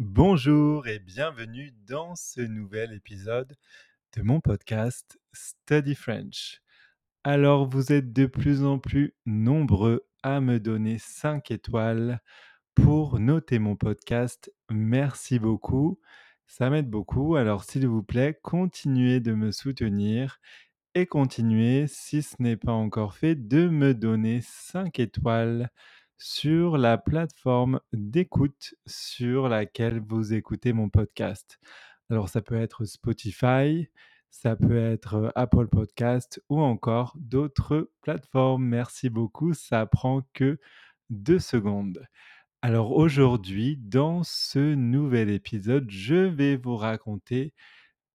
[0.00, 3.54] Bonjour et bienvenue dans ce nouvel épisode
[4.16, 6.60] de mon podcast Study French.
[7.22, 12.20] Alors vous êtes de plus en plus nombreux à me donner 5 étoiles
[12.74, 14.52] pour noter mon podcast.
[14.68, 16.00] Merci beaucoup.
[16.48, 17.36] Ça m'aide beaucoup.
[17.36, 20.40] Alors s'il vous plaît, continuez de me soutenir
[20.96, 25.70] et continuez, si ce n'est pas encore fait, de me donner 5 étoiles
[26.18, 31.58] sur la plateforme d'écoute sur laquelle vous écoutez mon podcast.
[32.10, 33.88] Alors ça peut être Spotify,
[34.30, 38.64] ça peut être Apple Podcast ou encore d'autres plateformes.
[38.64, 40.58] Merci beaucoup, ça prend que
[41.10, 42.06] deux secondes.
[42.62, 47.52] Alors aujourd'hui, dans ce nouvel épisode, je vais vous raconter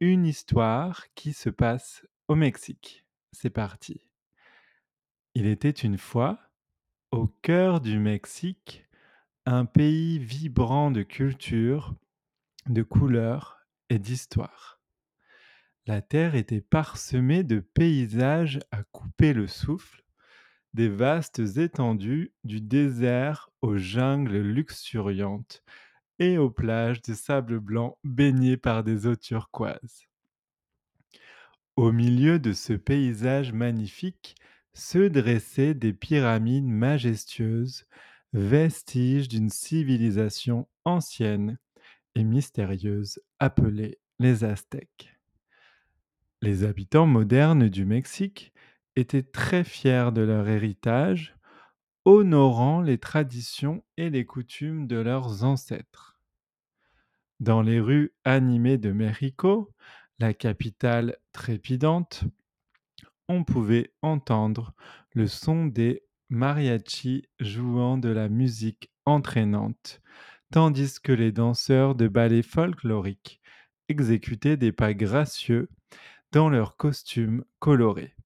[0.00, 3.04] une histoire qui se passe au Mexique.
[3.32, 4.00] C'est parti.
[5.34, 6.49] Il était une fois,
[7.12, 8.86] au cœur du Mexique,
[9.44, 11.94] un pays vibrant de culture,
[12.68, 14.80] de couleurs et d'histoire.
[15.86, 20.04] La terre était parsemée de paysages à couper le souffle,
[20.72, 25.64] des vastes étendues du désert aux jungles luxuriantes
[26.20, 30.06] et aux plages de sable blanc baignées par des eaux turquoises.
[31.74, 34.36] Au milieu de ce paysage magnifique
[34.74, 37.86] se dressaient des pyramides majestueuses,
[38.32, 41.58] vestiges d'une civilisation ancienne
[42.14, 45.16] et mystérieuse appelée les Aztèques.
[46.42, 48.52] Les habitants modernes du Mexique
[48.96, 51.36] étaient très fiers de leur héritage,
[52.04, 56.18] honorant les traditions et les coutumes de leurs ancêtres.
[57.40, 59.72] Dans les rues animées de Mexico,
[60.18, 62.24] la capitale trépidante,
[63.30, 64.74] on pouvait entendre
[65.14, 70.02] le son des mariachis jouant de la musique entraînante,
[70.52, 73.40] tandis que les danseurs de ballets folkloriques
[73.88, 75.68] exécutaient des pas gracieux
[76.32, 78.16] dans leurs costumes colorés.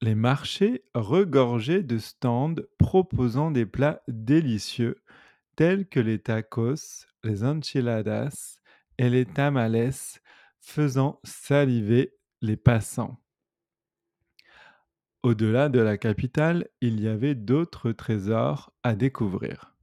[0.00, 4.96] Les marchés regorgeaient de stands proposant des plats délicieux
[5.54, 8.58] tels que les tacos, les enchiladas
[8.98, 9.92] et les tamales,
[10.60, 13.18] faisant saliver les passants.
[15.28, 19.76] Au-delà de la capitale, il y avait d'autres trésors à découvrir.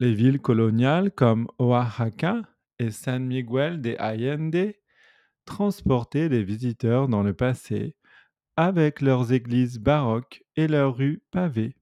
[0.00, 2.42] Les villes coloniales comme Oaxaca
[2.80, 4.74] et San Miguel de Allende
[5.44, 7.94] transportaient les visiteurs dans le passé
[8.56, 11.76] avec leurs églises baroques et leurs rues pavées.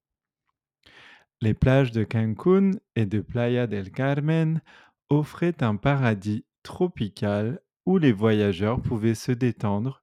[1.40, 4.60] Les plages de Cancún et de Playa del Carmen
[5.08, 10.02] offraient un paradis tropical où les voyageurs pouvaient se détendre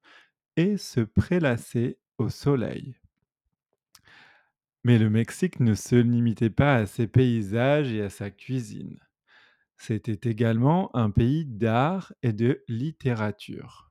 [0.56, 2.96] et se prélasser au soleil.
[4.84, 8.98] Mais le Mexique ne se limitait pas à ses paysages et à sa cuisine.
[9.76, 13.90] C'était également un pays d'art et de littérature.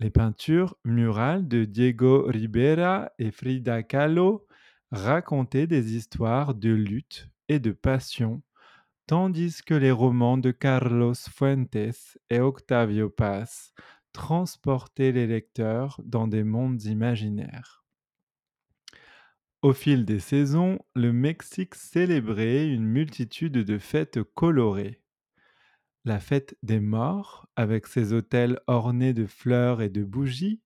[0.00, 4.46] Les peintures murales de Diego Rivera et Frida Kahlo
[4.90, 8.42] racontaient des histoires de lutte et de passion,
[9.06, 11.76] tandis que les romans de Carlos Fuentes
[12.30, 13.72] et Octavio Paz
[14.18, 17.84] transportaient les lecteurs dans des mondes imaginaires.
[19.62, 25.00] Au fil des saisons, le Mexique célébrait une multitude de fêtes colorées.
[26.04, 30.62] La fête des morts, avec ses hôtels ornés de fleurs et de bougies,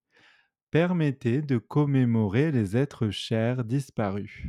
[0.70, 4.46] permettait de commémorer les êtres chers disparus.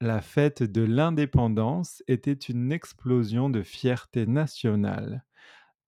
[0.00, 5.24] La fête de l'indépendance était une explosion de fierté nationale,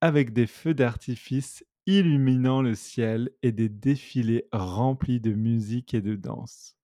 [0.01, 6.15] avec des feux d'artifice illuminant le ciel et des défilés remplis de musique et de
[6.15, 6.77] danse.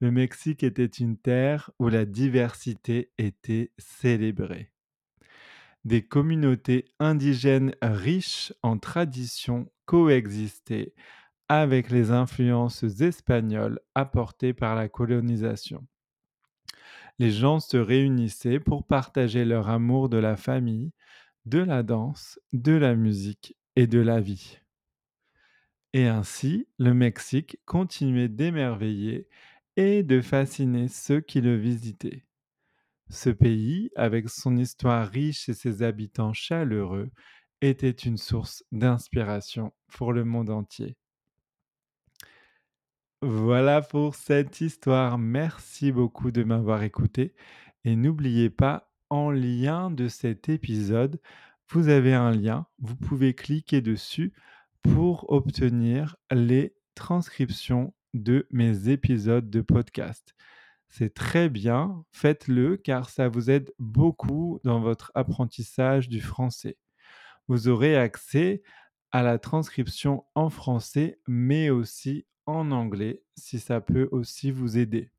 [0.00, 4.72] Le Mexique était une terre où la diversité était célébrée.
[5.84, 10.94] Des communautés indigènes riches en traditions coexistaient
[11.48, 15.86] avec les influences espagnoles apportées par la colonisation.
[17.18, 20.92] Les gens se réunissaient pour partager leur amour de la famille,
[21.44, 24.58] de la danse, de la musique et de la vie.
[25.92, 29.28] Et ainsi, le Mexique continuait d'émerveiller
[29.76, 32.24] et de fasciner ceux qui le visitaient.
[33.10, 37.10] Ce pays, avec son histoire riche et ses habitants chaleureux,
[37.60, 40.96] était une source d'inspiration pour le monde entier.
[43.22, 45.16] Voilà pour cette histoire.
[45.16, 47.34] Merci beaucoup de m'avoir écouté.
[47.84, 51.20] Et n'oubliez pas, en lien de cet épisode,
[51.68, 52.66] vous avez un lien.
[52.78, 54.32] Vous pouvez cliquer dessus
[54.82, 60.34] pour obtenir les transcriptions de mes épisodes de podcast.
[60.88, 66.76] C'est très bien, faites-le car ça vous aide beaucoup dans votre apprentissage du français.
[67.48, 68.62] Vous aurez accès
[69.10, 75.10] à la transcription en français, mais aussi en anglais, si ça peut aussi vous aider.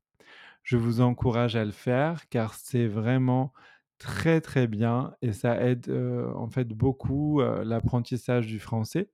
[0.62, 3.52] Je vous encourage à le faire car c'est vraiment
[3.98, 5.90] très, très bien et ça aide,
[6.34, 9.10] en fait beaucoup, l'apprentissage du français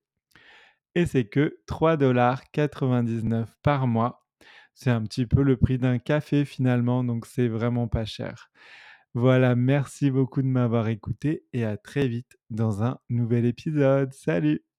[0.95, 4.25] et c'est que 3,99 par mois.
[4.75, 8.49] C'est un petit peu le prix d'un café finalement, donc c'est vraiment pas cher.
[9.13, 14.13] Voilà, merci beaucoup de m'avoir écouté et à très vite dans un nouvel épisode.
[14.13, 14.63] Salut!